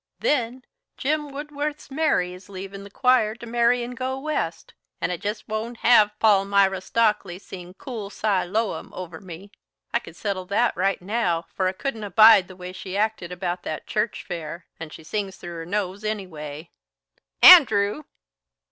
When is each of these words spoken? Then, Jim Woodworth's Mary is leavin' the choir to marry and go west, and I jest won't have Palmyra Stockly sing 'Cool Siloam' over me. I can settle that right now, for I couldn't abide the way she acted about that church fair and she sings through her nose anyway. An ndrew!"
Then, 0.19 0.63
Jim 0.97 1.29
Woodworth's 1.31 1.91
Mary 1.91 2.33
is 2.33 2.49
leavin' 2.49 2.83
the 2.83 2.89
choir 2.89 3.35
to 3.35 3.45
marry 3.45 3.83
and 3.83 3.95
go 3.95 4.17
west, 4.19 4.73
and 4.99 5.11
I 5.11 5.17
jest 5.17 5.47
won't 5.47 5.77
have 5.81 6.17
Palmyra 6.17 6.81
Stockly 6.81 7.37
sing 7.39 7.75
'Cool 7.75 8.09
Siloam' 8.09 8.91
over 8.95 9.21
me. 9.21 9.51
I 9.93 9.99
can 9.99 10.15
settle 10.15 10.45
that 10.45 10.75
right 10.75 11.03
now, 11.03 11.45
for 11.53 11.67
I 11.67 11.73
couldn't 11.73 12.03
abide 12.03 12.47
the 12.47 12.55
way 12.55 12.73
she 12.73 12.97
acted 12.97 13.31
about 13.31 13.61
that 13.61 13.85
church 13.85 14.23
fair 14.27 14.65
and 14.79 14.91
she 14.91 15.03
sings 15.03 15.37
through 15.37 15.53
her 15.53 15.67
nose 15.67 16.03
anyway. 16.03 16.71
An 17.43 17.67
ndrew!" 17.67 18.05